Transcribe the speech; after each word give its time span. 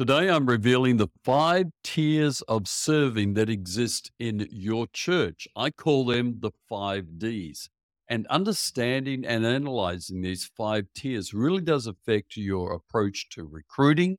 Today, 0.00 0.30
I'm 0.30 0.46
revealing 0.46 0.96
the 0.96 1.10
five 1.24 1.66
tiers 1.84 2.40
of 2.48 2.66
serving 2.66 3.34
that 3.34 3.50
exist 3.50 4.10
in 4.18 4.48
your 4.50 4.86
church. 4.94 5.46
I 5.54 5.68
call 5.68 6.06
them 6.06 6.36
the 6.40 6.52
five 6.70 7.18
Ds. 7.18 7.68
And 8.08 8.26
understanding 8.28 9.26
and 9.26 9.44
analyzing 9.44 10.22
these 10.22 10.50
five 10.56 10.86
tiers 10.94 11.34
really 11.34 11.60
does 11.60 11.86
affect 11.86 12.38
your 12.38 12.72
approach 12.72 13.28
to 13.32 13.44
recruiting, 13.44 14.16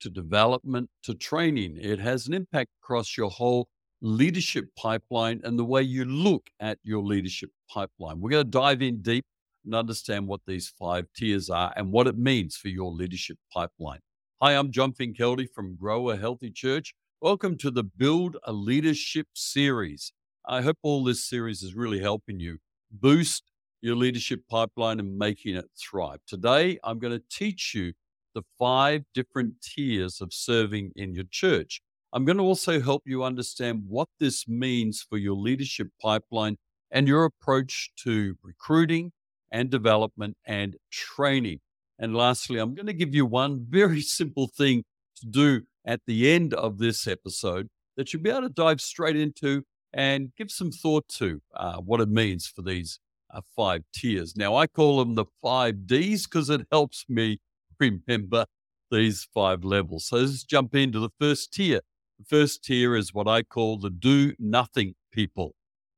to 0.00 0.10
development, 0.10 0.90
to 1.04 1.14
training. 1.14 1.78
It 1.80 2.00
has 2.00 2.26
an 2.26 2.34
impact 2.34 2.72
across 2.82 3.16
your 3.16 3.30
whole 3.30 3.68
leadership 4.02 4.66
pipeline 4.76 5.40
and 5.42 5.58
the 5.58 5.64
way 5.64 5.80
you 5.80 6.04
look 6.04 6.50
at 6.60 6.76
your 6.82 7.02
leadership 7.02 7.48
pipeline. 7.70 8.20
We're 8.20 8.28
going 8.28 8.44
to 8.44 8.50
dive 8.50 8.82
in 8.82 9.00
deep 9.00 9.24
and 9.64 9.74
understand 9.74 10.28
what 10.28 10.42
these 10.46 10.70
five 10.78 11.06
tiers 11.16 11.48
are 11.48 11.72
and 11.78 11.92
what 11.92 12.08
it 12.08 12.18
means 12.18 12.58
for 12.58 12.68
your 12.68 12.92
leadership 12.92 13.38
pipeline. 13.50 14.00
Hi, 14.44 14.52
I'm 14.56 14.72
John 14.72 14.92
Finkelde 14.92 15.48
from 15.48 15.74
Grow 15.74 16.10
a 16.10 16.18
Healthy 16.18 16.50
Church. 16.50 16.92
Welcome 17.22 17.56
to 17.56 17.70
the 17.70 17.82
Build 17.82 18.36
a 18.44 18.52
Leadership 18.52 19.28
series. 19.32 20.12
I 20.46 20.60
hope 20.60 20.76
all 20.82 21.02
this 21.02 21.26
series 21.26 21.62
is 21.62 21.74
really 21.74 22.00
helping 22.00 22.40
you 22.40 22.58
boost 22.90 23.44
your 23.80 23.96
leadership 23.96 24.40
pipeline 24.50 25.00
and 25.00 25.16
making 25.16 25.56
it 25.56 25.70
thrive. 25.80 26.18
Today, 26.26 26.78
I'm 26.84 26.98
going 26.98 27.18
to 27.18 27.24
teach 27.30 27.74
you 27.74 27.94
the 28.34 28.42
five 28.58 29.04
different 29.14 29.62
tiers 29.62 30.20
of 30.20 30.34
serving 30.34 30.92
in 30.94 31.14
your 31.14 31.24
church. 31.30 31.80
I'm 32.12 32.26
going 32.26 32.36
to 32.36 32.44
also 32.44 32.82
help 32.82 33.04
you 33.06 33.24
understand 33.24 33.84
what 33.88 34.08
this 34.20 34.46
means 34.46 35.00
for 35.08 35.16
your 35.16 35.36
leadership 35.36 35.88
pipeline 36.02 36.58
and 36.90 37.08
your 37.08 37.24
approach 37.24 37.92
to 38.04 38.34
recruiting 38.42 39.12
and 39.50 39.70
development 39.70 40.36
and 40.46 40.76
training. 40.90 41.60
And 41.98 42.14
lastly, 42.14 42.58
I'm 42.58 42.74
going 42.74 42.86
to 42.86 42.92
give 42.92 43.14
you 43.14 43.26
one 43.26 43.64
very 43.68 44.00
simple 44.18 44.48
thing 44.48 44.84
to 45.20 45.26
do 45.26 45.62
at 45.86 46.00
the 46.06 46.30
end 46.30 46.54
of 46.54 46.78
this 46.78 47.06
episode 47.06 47.68
that 47.96 48.12
you'll 48.12 48.22
be 48.22 48.30
able 48.30 48.42
to 48.42 48.48
dive 48.48 48.80
straight 48.80 49.16
into 49.16 49.62
and 49.92 50.32
give 50.36 50.50
some 50.50 50.72
thought 50.72 51.06
to 51.08 51.40
uh, 51.54 51.76
what 51.76 52.00
it 52.00 52.08
means 52.08 52.46
for 52.46 52.62
these 52.62 52.98
uh, 53.32 53.40
five 53.54 53.82
tiers. 53.94 54.36
Now, 54.36 54.56
I 54.56 54.66
call 54.66 54.98
them 54.98 55.14
the 55.14 55.26
five 55.42 55.86
Ds 55.86 56.26
because 56.26 56.50
it 56.50 56.66
helps 56.72 57.04
me 57.08 57.38
remember 57.78 58.46
these 58.90 59.26
five 59.32 59.64
levels. 59.64 60.06
So 60.06 60.16
let's 60.16 60.44
jump 60.44 60.74
into 60.74 60.98
the 60.98 61.10
first 61.20 61.52
tier. 61.52 61.80
The 62.18 62.24
first 62.24 62.64
tier 62.64 62.96
is 62.96 63.14
what 63.14 63.28
I 63.28 63.42
call 63.42 63.78
the 63.78 63.90
do 63.90 64.34
nothing 64.38 64.94
people. 65.12 65.54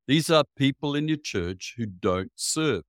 These 0.07 0.29
are 0.29 0.45
people 0.55 0.95
in 0.95 1.07
your 1.07 1.17
church 1.17 1.75
who 1.77 1.85
don't 1.85 2.31
serve. 2.35 2.83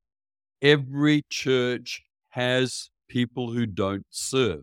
Every 0.63 1.25
church 1.29 2.03
has 2.31 2.91
people 3.09 3.53
who 3.53 3.67
don't 3.67 4.07
serve. 4.11 4.63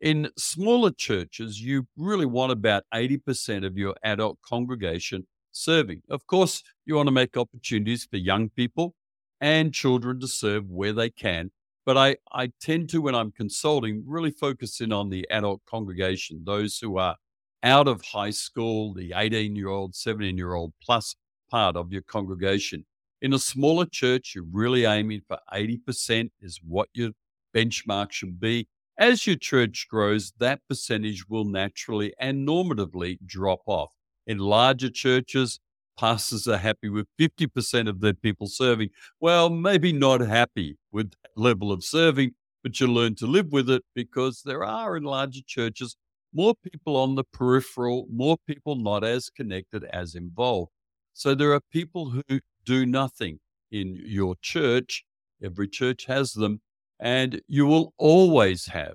In 0.00 0.30
smaller 0.38 0.90
churches, 0.90 1.60
you 1.60 1.86
really 1.96 2.26
want 2.26 2.52
about 2.52 2.84
80% 2.94 3.66
of 3.66 3.76
your 3.76 3.94
adult 4.02 4.38
congregation 4.42 5.26
serving. 5.52 6.02
Of 6.08 6.26
course, 6.26 6.62
you 6.86 6.94
want 6.94 7.08
to 7.08 7.12
make 7.12 7.36
opportunities 7.36 8.06
for 8.10 8.16
young 8.16 8.48
people 8.48 8.94
and 9.40 9.74
children 9.74 10.20
to 10.20 10.28
serve 10.28 10.68
where 10.68 10.92
they 10.92 11.10
can. 11.10 11.50
But 11.84 11.96
I, 11.96 12.16
I 12.32 12.52
tend 12.60 12.88
to, 12.90 13.02
when 13.02 13.14
I'm 13.14 13.32
consulting, 13.32 14.04
really 14.06 14.30
focus 14.30 14.80
in 14.80 14.92
on 14.92 15.10
the 15.10 15.26
adult 15.30 15.60
congregation, 15.68 16.42
those 16.44 16.78
who 16.78 16.98
are 16.98 17.16
out 17.62 17.88
of 17.88 18.02
high 18.02 18.30
school, 18.30 18.94
the 18.94 19.12
18 19.16 19.56
year 19.56 19.68
old, 19.68 19.94
17 19.94 20.36
year 20.36 20.54
old 20.54 20.72
plus 20.82 21.14
part 21.50 21.76
of 21.76 21.92
your 21.92 22.02
congregation. 22.02 22.84
In 23.22 23.34
a 23.34 23.38
smaller 23.38 23.86
church, 23.86 24.34
you're 24.34 24.44
really 24.50 24.84
aiming 24.84 25.22
for 25.26 25.38
80% 25.52 26.30
is 26.40 26.60
what 26.66 26.88
your 26.94 27.10
benchmark 27.54 28.12
should 28.12 28.40
be. 28.40 28.68
As 28.98 29.26
your 29.26 29.36
church 29.36 29.86
grows, 29.88 30.32
that 30.38 30.60
percentage 30.68 31.28
will 31.28 31.44
naturally 31.44 32.12
and 32.18 32.46
normatively 32.46 33.18
drop 33.24 33.60
off. 33.66 33.92
In 34.26 34.38
larger 34.38 34.90
churches, 34.90 35.58
pastors 35.98 36.46
are 36.46 36.58
happy 36.58 36.88
with 36.88 37.06
50% 37.18 37.88
of 37.88 38.00
their 38.00 38.14
people 38.14 38.46
serving. 38.46 38.90
Well, 39.20 39.48
maybe 39.48 39.92
not 39.92 40.20
happy 40.20 40.76
with 40.92 41.10
that 41.10 41.30
level 41.36 41.72
of 41.72 41.82
serving, 41.82 42.32
but 42.62 42.78
you 42.78 42.86
learn 42.86 43.14
to 43.16 43.26
live 43.26 43.52
with 43.52 43.70
it 43.70 43.82
because 43.94 44.42
there 44.44 44.64
are 44.64 44.96
in 44.96 45.04
larger 45.04 45.40
churches 45.46 45.96
more 46.32 46.54
people 46.54 46.96
on 46.96 47.14
the 47.14 47.24
peripheral, 47.24 48.06
more 48.10 48.36
people 48.46 48.76
not 48.76 49.02
as 49.04 49.30
connected 49.30 49.84
as 49.84 50.14
involved. 50.14 50.70
So 51.12 51.34
there 51.34 51.52
are 51.52 51.60
people 51.72 52.10
who 52.10 52.40
do 52.64 52.86
nothing 52.86 53.40
in 53.70 54.00
your 54.04 54.36
church. 54.40 55.04
Every 55.42 55.68
church 55.68 56.06
has 56.06 56.32
them. 56.32 56.60
And 57.00 57.40
you 57.48 57.66
will 57.66 57.94
always 57.96 58.66
have 58.66 58.94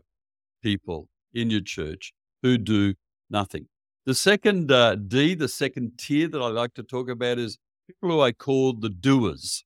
people 0.62 1.10
in 1.34 1.50
your 1.50 1.62
church 1.62 2.14
who 2.44 2.58
do 2.58 2.94
nothing. 3.30 3.68
The 4.06 4.14
second 4.14 4.72
uh, 4.72 4.96
D, 4.96 5.34
the 5.34 5.48
second 5.48 5.98
tier 5.98 6.28
that 6.28 6.40
I 6.40 6.48
like 6.48 6.76
to 6.76 6.84
talk 6.84 7.10
about 7.10 7.40
is 7.40 7.58
people 7.88 8.12
who 8.12 8.22
I 8.22 8.32
call 8.32 8.74
the 8.74 8.90
doers. 8.90 9.64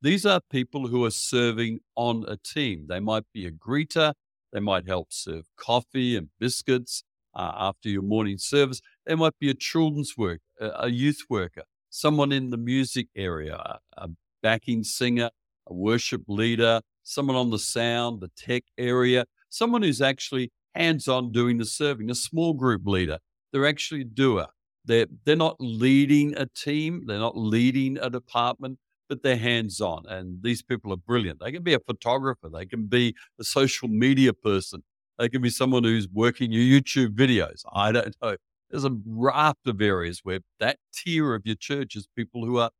These 0.00 0.24
are 0.24 0.40
people 0.50 0.88
who 0.88 1.04
are 1.04 1.10
serving 1.10 1.80
on 1.94 2.24
a 2.26 2.36
team. 2.36 2.86
They 2.88 3.00
might 3.00 3.24
be 3.34 3.46
a 3.46 3.50
greeter, 3.50 4.14
they 4.52 4.60
might 4.60 4.88
help 4.88 5.08
serve 5.12 5.44
coffee 5.56 6.16
and 6.16 6.28
biscuits 6.40 7.04
uh, 7.34 7.52
after 7.54 7.88
your 7.88 8.02
morning 8.02 8.38
service. 8.38 8.80
They 9.06 9.14
might 9.14 9.38
be 9.38 9.50
a 9.50 9.54
children's 9.54 10.16
worker, 10.16 10.40
a 10.58 10.88
youth 10.88 11.20
worker, 11.28 11.62
someone 11.90 12.32
in 12.32 12.50
the 12.50 12.56
music 12.56 13.08
area, 13.14 13.78
a 13.96 14.08
backing 14.42 14.84
singer, 14.84 15.30
a 15.66 15.74
worship 15.74 16.22
leader, 16.28 16.80
someone 17.02 17.36
on 17.36 17.50
the 17.50 17.58
sound, 17.58 18.20
the 18.20 18.30
tech 18.36 18.64
area, 18.78 19.24
someone 19.48 19.82
who's 19.82 20.00
actually 20.00 20.50
hands 20.74 21.08
on 21.08 21.32
doing 21.32 21.58
the 21.58 21.64
serving, 21.64 22.10
a 22.10 22.14
small 22.14 22.54
group 22.54 22.86
leader. 22.86 23.18
They're 23.52 23.66
actually 23.66 24.02
a 24.02 24.04
doer. 24.04 24.46
They're, 24.84 25.06
they're 25.24 25.36
not 25.36 25.56
leading 25.60 26.36
a 26.36 26.46
team, 26.46 27.04
they're 27.06 27.18
not 27.18 27.36
leading 27.36 27.98
a 27.98 28.10
department, 28.10 28.78
but 29.08 29.22
they're 29.22 29.36
hands 29.36 29.80
on. 29.80 30.04
And 30.08 30.42
these 30.42 30.62
people 30.62 30.92
are 30.92 30.96
brilliant. 30.96 31.40
They 31.40 31.52
can 31.52 31.62
be 31.62 31.74
a 31.74 31.78
photographer, 31.80 32.48
they 32.48 32.66
can 32.66 32.86
be 32.86 33.14
a 33.38 33.44
social 33.44 33.88
media 33.88 34.32
person, 34.32 34.82
they 35.18 35.28
can 35.28 35.42
be 35.42 35.50
someone 35.50 35.84
who's 35.84 36.08
working 36.08 36.50
your 36.50 36.80
YouTube 36.80 37.14
videos. 37.14 37.62
I 37.72 37.92
don't 37.92 38.16
know. 38.22 38.36
There's 38.70 38.84
a 38.84 38.96
raft 39.06 39.66
of 39.66 39.82
areas 39.82 40.20
where 40.22 40.40
that 40.58 40.78
tier 40.94 41.34
of 41.34 41.42
your 41.44 41.56
church 41.56 41.94
is 41.94 42.08
people 42.16 42.46
who 42.46 42.58
are 42.58 42.70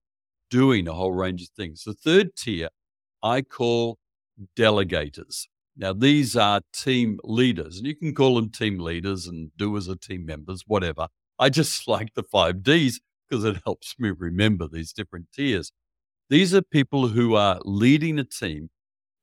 doing 0.50 0.88
a 0.88 0.94
whole 0.94 1.12
range 1.12 1.42
of 1.42 1.48
things. 1.50 1.84
The 1.84 1.92
third 1.92 2.34
tier 2.34 2.70
I 3.22 3.42
call 3.42 3.98
delegators. 4.56 5.46
Now, 5.76 5.92
these 5.92 6.36
are 6.36 6.60
team 6.74 7.18
leaders, 7.24 7.78
and 7.78 7.86
you 7.86 7.96
can 7.96 8.14
call 8.14 8.36
them 8.36 8.50
team 8.50 8.78
leaders 8.78 9.26
and 9.26 9.50
doers 9.56 9.88
or 9.88 9.96
team 9.96 10.26
members, 10.26 10.64
whatever. 10.66 11.08
I 11.38 11.48
just 11.48 11.88
like 11.88 12.14
the 12.14 12.22
five 12.22 12.62
Ds 12.62 13.00
because 13.28 13.44
it 13.44 13.62
helps 13.64 13.94
me 13.98 14.10
remember 14.10 14.68
these 14.68 14.92
different 14.92 15.26
tiers. 15.32 15.72
These 16.28 16.54
are 16.54 16.62
people 16.62 17.08
who 17.08 17.34
are 17.34 17.60
leading 17.64 18.18
a 18.18 18.24
team. 18.24 18.70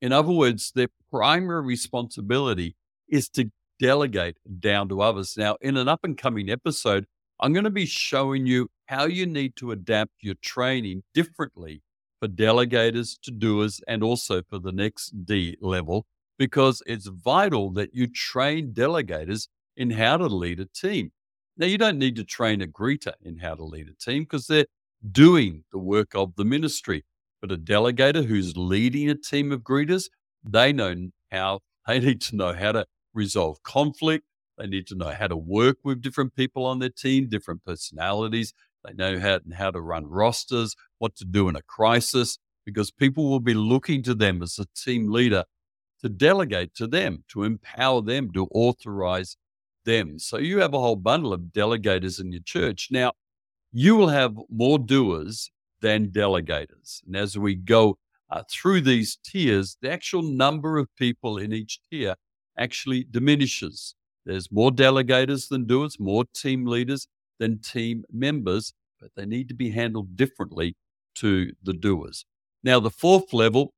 In 0.00 0.12
other 0.12 0.32
words, 0.32 0.72
their 0.74 0.88
primary 1.12 1.62
responsibility 1.62 2.74
is 3.08 3.28
to 3.30 3.50
delegate 3.78 4.36
down 4.58 4.88
to 4.88 5.00
others. 5.00 5.36
Now, 5.36 5.56
in 5.60 5.76
an 5.76 5.88
up 5.88 6.00
and 6.02 6.16
coming 6.16 6.50
episode, 6.50 7.06
I'm 7.40 7.52
going 7.52 7.64
to 7.64 7.70
be 7.70 7.86
showing 7.86 8.46
you 8.46 8.68
how 8.86 9.06
you 9.06 9.26
need 9.26 9.56
to 9.56 9.72
adapt 9.72 10.12
your 10.20 10.34
training 10.42 11.02
differently 11.14 11.82
for 12.20 12.28
delegators 12.28 13.18
to 13.22 13.30
doers 13.30 13.80
and 13.88 14.02
also 14.02 14.42
for 14.48 14.58
the 14.58 14.72
next 14.72 15.24
D 15.24 15.56
level, 15.60 16.06
because 16.38 16.82
it's 16.86 17.06
vital 17.06 17.70
that 17.72 17.94
you 17.94 18.06
train 18.06 18.72
delegators 18.72 19.48
in 19.76 19.90
how 19.90 20.18
to 20.18 20.26
lead 20.26 20.60
a 20.60 20.66
team. 20.66 21.10
Now, 21.56 21.66
you 21.66 21.78
don't 21.78 21.98
need 21.98 22.16
to 22.16 22.24
train 22.24 22.62
a 22.62 22.66
greeter 22.66 23.14
in 23.22 23.38
how 23.38 23.54
to 23.54 23.64
lead 23.64 23.88
a 23.88 23.94
team 23.94 24.22
because 24.22 24.46
they're 24.46 24.66
doing 25.10 25.64
the 25.72 25.78
work 25.78 26.14
of 26.14 26.36
the 26.36 26.44
ministry. 26.44 27.04
But 27.40 27.52
a 27.52 27.56
delegator 27.56 28.24
who's 28.24 28.56
leading 28.56 29.08
a 29.10 29.14
team 29.14 29.50
of 29.52 29.60
greeters, 29.60 30.08
they 30.44 30.72
know 30.72 31.10
how, 31.30 31.60
they 31.86 32.00
need 32.00 32.20
to 32.22 32.36
know 32.36 32.52
how 32.52 32.72
to 32.72 32.86
resolve 33.14 33.62
conflict. 33.62 34.24
They 34.58 34.66
need 34.66 34.86
to 34.88 34.94
know 34.94 35.10
how 35.10 35.26
to 35.26 35.36
work 35.36 35.78
with 35.84 36.02
different 36.02 36.34
people 36.34 36.66
on 36.66 36.80
their 36.80 36.90
team, 36.90 37.28
different 37.28 37.64
personalities. 37.64 38.52
They 38.84 38.92
know 38.94 39.18
how, 39.18 39.40
how 39.54 39.70
to 39.70 39.80
run 39.80 40.06
rosters, 40.06 40.74
what 40.98 41.16
to 41.16 41.24
do 41.24 41.48
in 41.48 41.56
a 41.56 41.62
crisis, 41.62 42.38
because 42.64 42.90
people 42.90 43.28
will 43.28 43.40
be 43.40 43.54
looking 43.54 44.02
to 44.04 44.14
them 44.14 44.42
as 44.42 44.58
a 44.58 44.66
team 44.74 45.10
leader 45.10 45.44
to 46.02 46.08
delegate 46.08 46.74
to 46.76 46.86
them, 46.86 47.24
to 47.28 47.44
empower 47.44 48.00
them, 48.00 48.30
to 48.32 48.46
authorize 48.52 49.36
them. 49.84 50.18
So 50.18 50.38
you 50.38 50.60
have 50.60 50.74
a 50.74 50.80
whole 50.80 50.96
bundle 50.96 51.32
of 51.32 51.52
delegators 51.52 52.20
in 52.20 52.32
your 52.32 52.42
church. 52.42 52.88
Now, 52.90 53.12
you 53.72 53.96
will 53.96 54.08
have 54.08 54.36
more 54.48 54.78
doers 54.78 55.50
than 55.80 56.08
delegators. 56.08 57.02
And 57.06 57.16
as 57.16 57.38
we 57.38 57.54
go 57.54 57.98
uh, 58.30 58.42
through 58.50 58.82
these 58.82 59.18
tiers, 59.22 59.76
the 59.80 59.90
actual 59.90 60.22
number 60.22 60.78
of 60.78 60.88
people 60.96 61.38
in 61.38 61.52
each 61.52 61.80
tier 61.90 62.16
actually 62.58 63.04
diminishes. 63.10 63.94
There's 64.26 64.52
more 64.52 64.70
delegators 64.70 65.48
than 65.48 65.66
doers, 65.66 65.98
more 65.98 66.24
team 66.34 66.66
leaders 66.66 67.08
than 67.40 67.58
team 67.58 68.04
members, 68.12 68.72
but 69.00 69.10
they 69.16 69.26
need 69.26 69.48
to 69.48 69.54
be 69.54 69.70
handled 69.70 70.14
differently 70.14 70.76
to 71.16 71.50
the 71.60 71.72
doers. 71.72 72.24
Now, 72.62 72.78
the 72.78 72.90
fourth 72.90 73.32
level 73.32 73.72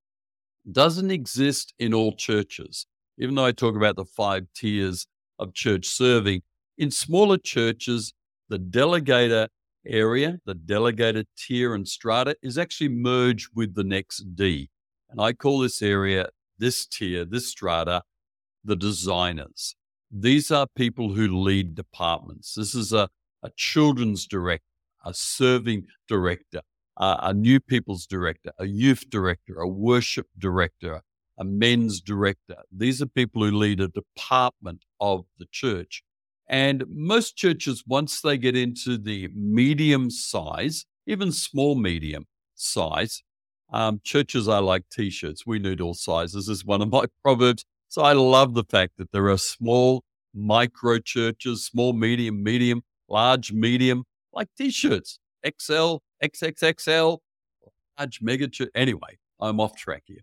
doesn't 0.71 1.11
exist 1.11 1.73
in 1.79 1.95
all 1.95 2.13
churches. 2.13 2.87
Even 3.17 3.35
though 3.35 3.47
I 3.47 3.53
talk 3.53 3.77
about 3.77 3.97
the 3.97 4.05
five 4.05 4.45
tiers 4.55 5.07
of 5.39 5.53
church 5.55 5.87
serving. 5.87 6.43
In 6.79 6.91
smaller 6.91 7.37
churches, 7.37 8.15
the 8.49 8.59
delegator 8.59 9.49
area, 9.87 10.39
the 10.47 10.55
delegator 10.55 11.25
tier 11.37 11.75
and 11.75 11.87
strata, 11.87 12.37
is 12.43 12.57
actually 12.57 12.89
merged 12.89 13.49
with 13.55 13.75
the 13.75 13.85
next 13.85 14.35
D. 14.35 14.71
And 15.11 15.21
I 15.21 15.33
call 15.33 15.59
this 15.59 15.83
area, 15.83 16.29
this 16.59 16.87
tier, 16.87 17.25
this 17.25 17.49
strata, 17.49 18.03
the 18.65 18.77
designers. 18.77 19.75
These 20.11 20.51
are 20.51 20.67
people 20.77 21.15
who 21.15 21.43
lead 21.43 21.75
departments. 21.75 22.55
This 22.55 22.75
is 22.75 22.93
a, 22.93 23.09
a 23.43 23.51
children's 23.57 24.27
director, 24.27 24.65
a 25.05 25.13
serving 25.15 25.87
director, 26.09 26.63
uh, 26.97 27.19
a 27.23 27.35
new 27.35 27.61
people's 27.61 28.07
director, 28.07 28.53
a 28.59 28.67
youth 28.67 29.09
director, 29.11 29.61
a 29.61 29.69
worship 29.69 30.27
director, 30.39 31.03
a 31.39 31.45
men's 31.45 32.01
director. 32.01 32.57
These 32.71 33.03
are 33.03 33.07
people 33.07 33.43
who 33.45 33.51
lead 33.51 33.81
a 33.81 33.89
department 33.89 34.85
of 35.01 35.25
the 35.39 35.47
church. 35.51 36.03
And 36.49 36.85
most 36.89 37.37
churches, 37.37 37.83
once 37.87 38.21
they 38.21 38.37
get 38.37 38.57
into 38.57 38.99
the 38.99 39.29
medium 39.35 40.11
size, 40.11 40.85
even 41.07 41.33
small 41.33 41.75
medium 41.75 42.27
size, 42.55 43.23
um, 43.73 44.01
churches 44.05 44.49
are 44.49 44.61
like 44.61 44.85
t 44.93 45.09
shirts. 45.09 45.47
We 45.47 45.59
need 45.59 45.81
all 45.81 45.95
sizes, 45.95 46.49
is 46.49 46.65
one 46.65 46.83
of 46.83 46.91
my 46.91 47.07
proverbs. 47.25 47.65
So 47.89 48.03
I 48.03 48.13
love 48.13 48.55
the 48.55 48.65
fact 48.65 48.93
that 48.99 49.13
there 49.13 49.29
are 49.29 49.39
small 49.39 50.05
micro 50.35 50.99
churches, 50.99 51.65
small, 51.65 51.93
medium, 51.93 52.43
medium, 52.43 52.83
large, 53.09 53.53
medium, 53.53 54.05
like 54.33 54.49
t 54.57 54.71
shirts, 54.71 55.19
XL, 55.47 55.97
XXXL, 56.23 57.19
large 57.99 58.23
mega 58.23 58.49
church. 58.49 58.71
Anyway, 58.75 59.19
I'm 59.41 59.61
off 59.61 59.77
track 59.77 60.03
here. 60.07 60.21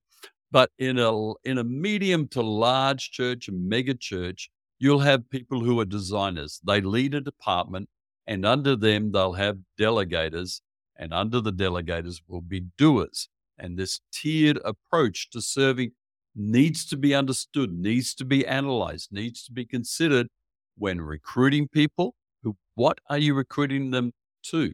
But 0.52 0.72
in 0.80 0.98
a 0.98 1.34
in 1.44 1.58
a 1.60 1.64
medium 1.64 2.28
to 2.30 2.42
large 2.42 3.12
church, 3.12 3.48
a 3.48 3.52
mega 3.52 3.94
church, 3.94 4.50
you'll 4.80 5.00
have 5.00 5.30
people 5.30 5.64
who 5.64 5.80
are 5.80 5.86
designers. 5.86 6.60
They 6.66 6.82
lead 6.82 7.14
a 7.14 7.22
department, 7.22 7.90
and 8.26 8.46
under 8.46 8.76
them 8.76 9.12
they'll 9.12 9.34
have 9.34 9.58
delegators, 9.80 10.62
and 10.98 11.14
under 11.14 11.42
the 11.42 11.54
delegators 11.54 12.22
will 12.28 12.42
be 12.42 12.62
doers. 12.78 13.30
And 13.60 13.78
this 13.78 14.00
tiered 14.12 14.60
approach 14.64 15.30
to 15.32 15.42
serving 15.42 15.92
needs 16.36 16.86
to 16.86 16.98
be 16.98 17.14
understood, 17.14 17.74
needs 17.74 18.16
to 18.16 18.26
be 18.26 18.48
analyzed, 18.48 19.12
needs 19.12 19.44
to 19.44 19.52
be 19.52 19.66
considered 19.66 20.28
when 20.78 21.02
recruiting 21.02 21.68
people. 21.68 22.16
What 22.80 23.02
are 23.10 23.18
you 23.18 23.34
recruiting 23.34 23.92
them 23.92 24.14
to? 24.44 24.74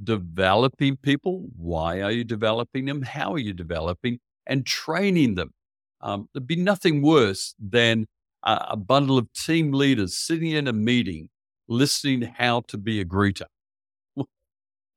Developing 0.00 0.96
people. 0.96 1.48
Why 1.56 2.00
are 2.00 2.12
you 2.12 2.22
developing 2.22 2.84
them? 2.84 3.02
How 3.02 3.32
are 3.32 3.40
you 3.40 3.52
developing? 3.52 4.20
And 4.46 4.64
training 4.64 5.34
them. 5.34 5.50
Um, 6.00 6.28
there'd 6.32 6.46
be 6.46 6.54
nothing 6.54 7.02
worse 7.02 7.56
than 7.58 8.06
a, 8.44 8.66
a 8.70 8.76
bundle 8.76 9.18
of 9.18 9.32
team 9.32 9.72
leaders 9.72 10.16
sitting 10.16 10.52
in 10.52 10.68
a 10.68 10.72
meeting 10.72 11.28
listening 11.66 12.22
how 12.22 12.60
to 12.68 12.78
be 12.78 13.00
a 13.00 13.04
greeter. 13.04 13.46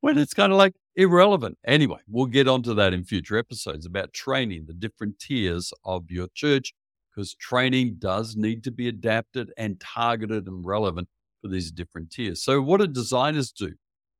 when 0.01 0.19
it's 0.19 0.35
kind 0.35 0.51
of 0.51 0.59
like 0.59 0.75
irrelevant. 0.95 1.57
Anyway, 1.65 2.01
we'll 2.07 2.27
get 2.27 2.47
onto 2.47 2.75
that 2.75 2.93
in 2.93 3.03
future 3.03 3.35
episodes 3.35 3.87
about 3.87 4.13
training, 4.13 4.65
the 4.67 4.75
different 4.75 5.17
tiers 5.17 5.73
of 5.85 6.11
your 6.11 6.27
church, 6.35 6.71
because 7.09 7.33
training 7.33 7.95
does 7.97 8.35
need 8.35 8.63
to 8.63 8.69
be 8.69 8.87
adapted 8.87 9.51
and 9.57 9.79
targeted 9.79 10.45
and 10.45 10.63
relevant 10.63 11.07
for 11.43 11.49
these 11.49 11.71
different 11.71 12.09
tiers. 12.09 12.41
So, 12.41 12.61
what 12.61 12.79
do 12.79 12.87
designers 12.87 13.51
do? 13.51 13.73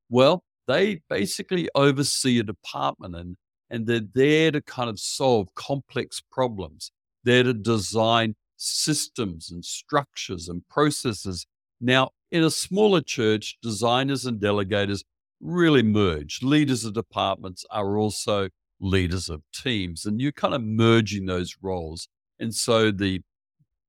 Well, 0.10 0.44
they 0.68 1.02
basically 1.10 1.70
oversee 1.74 2.40
a 2.40 2.44
department 2.44 3.16
and, 3.16 3.38
and 3.70 3.88
they're 3.88 4.02
there 4.14 4.52
to 4.52 4.62
kind 4.62 4.90
of 4.90 5.00
solve 5.00 5.48
complex 5.56 6.22
problems. 6.32 6.92
They're 7.24 7.44
to 7.44 7.54
design 7.54 8.36
systems 8.58 9.50
and 9.50 9.64
structures 9.64 10.50
and 10.50 10.68
processes. 10.70 11.48
Now, 11.82 12.10
in 12.32 12.44
a 12.44 12.52
smaller 12.52 13.02
church, 13.02 13.58
designers 13.62 14.26
and 14.26 14.40
delegators 14.40 15.04
really 15.42 15.84
merge. 15.84 16.42
Leaders 16.44 16.86
of 16.86 16.94
departments 16.94 17.66
are 17.72 17.98
also 17.98 18.50
leaders 18.80 19.30
of 19.30 19.42
teams, 19.54 20.06
and 20.06 20.20
you're 20.20 20.32
kind 20.32 20.54
of 20.54 20.62
merging 20.62 21.26
those 21.26 21.56
roles. 21.62 22.08
And 22.40 22.54
so 22.54 22.92
the 22.92 23.22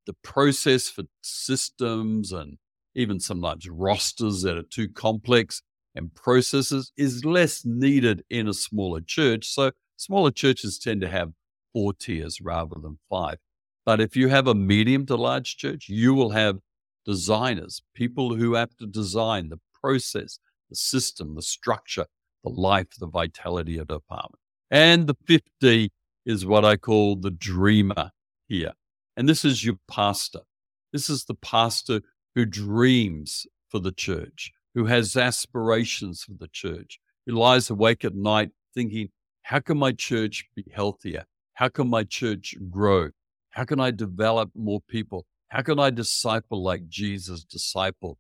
the 0.07 0.15
process 0.23 0.89
for 0.89 1.05
systems 1.23 2.31
and 2.31 2.59
even 2.95 3.21
sometimes 3.21 3.69
rosters 3.69 4.43
that 4.43 4.57
are 4.57 4.63
too 4.63 4.89
complex 4.89 5.63
and 5.95 6.15
processes 6.15 6.93
is 6.97 7.25
less 7.25 7.65
needed 7.65 8.25
in 8.31 8.49
a 8.49 8.55
smaller 8.55 9.01
church. 9.01 9.47
So 9.47 9.73
smaller 9.97 10.31
churches 10.31 10.79
tend 10.79 11.01
to 11.03 11.09
have 11.09 11.33
four 11.73 11.93
tiers 11.93 12.41
rather 12.41 12.77
than 12.81 12.99
five. 13.09 13.39
But 13.87 14.01
if 14.01 14.17
you 14.17 14.29
have 14.29 14.47
a 14.47 14.55
medium 14.55 15.07
to 15.07 15.17
large 15.17 15.57
church, 15.57 15.89
you 15.89 16.15
will 16.15 16.31
have 16.31 16.59
designers, 17.05 17.83
people 17.95 18.35
who 18.35 18.55
have 18.55 18.77
to 18.79 18.87
design 18.87 19.51
the 19.51 19.61
process, 19.81 20.39
the 20.71 20.77
system, 20.77 21.35
the 21.35 21.43
structure, 21.43 22.07
the 22.43 22.51
life, 22.51 22.89
the 22.99 23.07
vitality 23.07 23.79
of 23.79 23.89
the 23.89 23.95
department. 23.95 24.41
And 24.71 25.07
the 25.07 25.17
fifth 25.27 25.51
D 25.61 25.91
is 26.25 26.47
what 26.47 26.65
I 26.65 26.77
call 26.77 27.17
the 27.17 27.31
dreamer 27.31 28.11
here. 28.49 28.73
And 29.17 29.29
this 29.29 29.45
is 29.45 29.65
your 29.65 29.77
pastor. 29.89 30.41
This 30.93 31.11
is 31.11 31.25
the 31.25 31.35
pastor 31.35 32.01
who 32.35 32.45
dreams 32.45 33.47
for 33.69 33.79
the 33.79 33.93
church, 33.93 34.53
who 34.75 34.87
has 34.87 35.17
aspirations 35.17 36.25
for 36.25 36.35
the 36.39 36.49
church, 36.49 37.01
who 37.27 37.33
lies 37.33 37.71
awake 37.71 38.05
at 38.05 38.15
night 38.15 38.51
thinking, 38.75 39.09
how 39.43 39.61
can 39.61 39.79
my 39.79 39.93
church 39.93 40.47
be 40.57 40.65
healthier? 40.73 41.25
How 41.55 41.69
can 41.69 41.89
my 41.89 42.05
church 42.05 42.55
grow? 42.71 43.11
How 43.51 43.65
can 43.65 43.79
I 43.79 43.91
develop 43.91 44.51
more 44.55 44.81
people? 44.89 45.27
How 45.49 45.63
can 45.63 45.79
I 45.79 45.91
disciple 45.91 46.63
like 46.63 46.89
Jesus 46.89 47.45
disciple? 47.45 48.19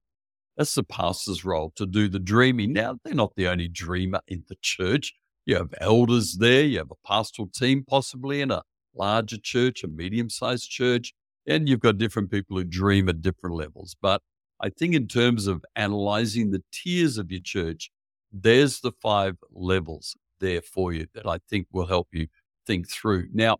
That's 0.56 0.74
the 0.74 0.84
pastor's 0.84 1.44
role 1.44 1.72
to 1.74 1.86
do 1.86 2.08
the 2.08 2.20
dreaming. 2.20 2.72
Now, 2.72 2.98
they're 3.04 3.14
not 3.14 3.34
the 3.34 3.48
only 3.48 3.66
dreamer 3.66 4.20
in 4.28 4.44
the 4.48 4.56
church. 4.62 5.12
You 5.44 5.56
have 5.56 5.74
elders 5.80 6.36
there, 6.38 6.62
you 6.62 6.78
have 6.78 6.92
a 6.92 7.06
pastoral 7.06 7.48
team 7.48 7.84
possibly 7.86 8.40
in 8.40 8.50
a 8.50 8.62
larger 8.94 9.36
church, 9.36 9.82
a 9.82 9.88
medium 9.88 10.30
sized 10.30 10.70
church, 10.70 11.12
and 11.46 11.68
you've 11.68 11.80
got 11.80 11.98
different 11.98 12.30
people 12.30 12.56
who 12.56 12.64
dream 12.64 13.08
at 13.08 13.22
different 13.22 13.56
levels. 13.56 13.96
But 14.00 14.22
I 14.60 14.70
think, 14.70 14.94
in 14.94 15.08
terms 15.08 15.46
of 15.46 15.64
analyzing 15.76 16.50
the 16.50 16.62
tiers 16.72 17.18
of 17.18 17.30
your 17.30 17.40
church, 17.40 17.90
there's 18.32 18.80
the 18.80 18.92
five 19.02 19.36
levels 19.50 20.16
there 20.40 20.62
for 20.62 20.92
you 20.92 21.06
that 21.14 21.26
I 21.26 21.38
think 21.48 21.66
will 21.72 21.86
help 21.86 22.08
you 22.12 22.28
think 22.66 22.88
through. 22.90 23.28
Now, 23.32 23.58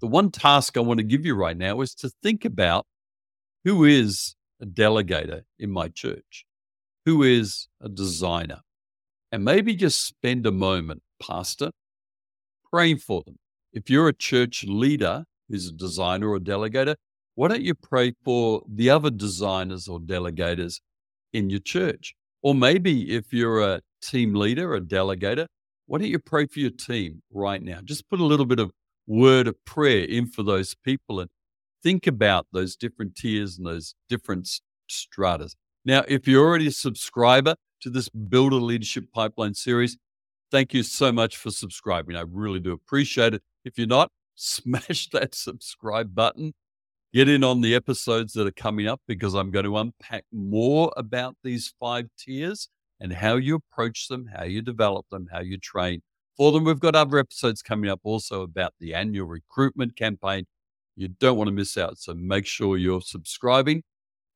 the 0.00 0.06
one 0.06 0.30
task 0.30 0.76
I 0.76 0.80
want 0.80 0.98
to 0.98 1.04
give 1.04 1.24
you 1.24 1.34
right 1.34 1.56
now 1.56 1.80
is 1.80 1.94
to 1.96 2.10
think 2.22 2.44
about 2.44 2.86
who 3.64 3.84
is 3.84 4.34
a 4.60 4.66
delegator 4.66 5.42
in 5.58 5.70
my 5.70 5.88
church? 5.88 6.46
Who 7.04 7.22
is 7.22 7.68
a 7.80 7.88
designer? 7.88 8.60
And 9.32 9.44
maybe 9.44 9.74
just 9.74 10.04
spend 10.04 10.46
a 10.46 10.52
moment, 10.52 11.02
Pastor, 11.22 11.70
praying 12.70 12.98
for 12.98 13.22
them. 13.24 13.36
If 13.72 13.88
you're 13.88 14.08
a 14.08 14.12
church 14.12 14.64
leader 14.66 15.24
who's 15.48 15.68
a 15.68 15.72
designer 15.72 16.30
or 16.30 16.36
a 16.36 16.40
delegator, 16.40 16.96
why 17.40 17.48
don't 17.48 17.62
you 17.62 17.74
pray 17.74 18.12
for 18.22 18.62
the 18.68 18.90
other 18.90 19.08
designers 19.08 19.88
or 19.88 19.98
delegators 19.98 20.82
in 21.32 21.48
your 21.48 21.60
church? 21.60 22.14
Or 22.42 22.54
maybe 22.54 23.16
if 23.16 23.32
you're 23.32 23.62
a 23.62 23.80
team 24.02 24.34
leader, 24.34 24.74
a 24.74 24.80
delegator, 24.82 25.46
why 25.86 26.00
don't 26.00 26.08
you 26.08 26.18
pray 26.18 26.44
for 26.44 26.58
your 26.58 26.68
team 26.68 27.22
right 27.32 27.62
now? 27.62 27.80
Just 27.82 28.10
put 28.10 28.20
a 28.20 28.26
little 28.26 28.44
bit 28.44 28.58
of 28.58 28.72
word 29.06 29.46
of 29.46 29.54
prayer 29.64 30.04
in 30.04 30.26
for 30.26 30.42
those 30.42 30.74
people 30.84 31.18
and 31.18 31.30
think 31.82 32.06
about 32.06 32.46
those 32.52 32.76
different 32.76 33.16
tiers 33.16 33.56
and 33.56 33.66
those 33.66 33.94
different 34.10 34.46
stratas. 34.90 35.56
Now, 35.86 36.04
if 36.08 36.28
you're 36.28 36.46
already 36.46 36.66
a 36.66 36.72
subscriber 36.72 37.54
to 37.80 37.88
this 37.88 38.10
Build 38.10 38.52
a 38.52 38.56
Leadership 38.56 39.04
Pipeline 39.14 39.54
series, 39.54 39.96
thank 40.50 40.74
you 40.74 40.82
so 40.82 41.10
much 41.10 41.38
for 41.38 41.50
subscribing. 41.50 42.16
I 42.16 42.24
really 42.30 42.60
do 42.60 42.72
appreciate 42.72 43.32
it. 43.32 43.42
If 43.64 43.78
you're 43.78 43.86
not, 43.86 44.10
smash 44.34 45.08
that 45.14 45.34
subscribe 45.34 46.14
button. 46.14 46.52
Get 47.12 47.28
in 47.28 47.42
on 47.42 47.60
the 47.60 47.74
episodes 47.74 48.34
that 48.34 48.46
are 48.46 48.52
coming 48.52 48.86
up 48.86 49.00
because 49.08 49.34
I'm 49.34 49.50
going 49.50 49.64
to 49.64 49.76
unpack 49.78 50.24
more 50.32 50.92
about 50.96 51.36
these 51.42 51.74
five 51.80 52.06
tiers 52.16 52.68
and 53.00 53.12
how 53.12 53.34
you 53.34 53.56
approach 53.56 54.06
them, 54.06 54.30
how 54.32 54.44
you 54.44 54.62
develop 54.62 55.06
them, 55.10 55.26
how 55.32 55.40
you 55.40 55.58
train 55.58 56.02
for 56.36 56.52
them. 56.52 56.62
We've 56.62 56.78
got 56.78 56.94
other 56.94 57.18
episodes 57.18 57.62
coming 57.62 57.90
up 57.90 57.98
also 58.04 58.42
about 58.42 58.74
the 58.78 58.94
annual 58.94 59.26
recruitment 59.26 59.96
campaign 59.96 60.46
you 60.94 61.08
don't 61.08 61.36
want 61.36 61.48
to 61.48 61.52
miss 61.52 61.76
out. 61.76 61.98
So 61.98 62.14
make 62.14 62.46
sure 62.46 62.76
you're 62.76 63.00
subscribing 63.00 63.82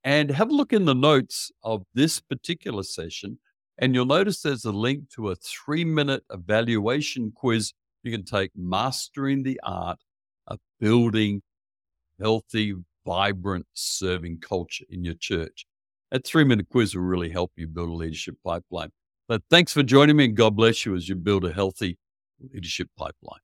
and 0.03 0.31
have 0.31 0.51
a 0.51 0.55
look 0.55 0.73
in 0.73 0.85
the 0.85 0.95
notes 0.95 1.53
of 1.63 1.85
this 1.95 2.21
particular 2.21 2.83
session. 2.83 3.39
And 3.79 3.95
you'll 3.95 4.07
notice 4.07 4.43
there's 4.43 4.65
a 4.65 4.73
link 4.73 5.11
to 5.11 5.31
a 5.31 5.37
three 5.37 5.85
minute 5.85 6.25
evaluation 6.33 7.33
quiz 7.37 7.73
you 8.03 8.11
can 8.11 8.25
take 8.25 8.51
mastering 8.57 9.43
the 9.45 9.61
art 9.63 9.99
of 10.47 10.59
building 10.81 11.43
healthy, 12.21 12.75
vibrant 13.07 13.67
serving 13.75 14.41
culture 14.41 14.85
in 14.89 15.05
your 15.05 15.15
church. 15.15 15.67
That 16.11 16.27
three 16.27 16.45
minute 16.45 16.69
quiz 16.71 16.95
will 16.95 17.03
really 17.03 17.31
help 17.31 17.53
you 17.57 17.67
build 17.67 17.91
a 17.91 17.93
leadership 17.93 18.37
pipeline. 18.45 18.91
But 19.29 19.43
thanks 19.51 19.73
for 19.73 19.83
joining 19.83 20.17
me 20.17 20.27
and 20.27 20.37
God 20.37 20.57
bless 20.57 20.85
you 20.85 20.95
as 20.95 21.09
you 21.09 21.17
build 21.17 21.45
a 21.45 21.53
healthy 21.53 21.99
leadership 22.53 22.89
pipeline. 22.97 23.41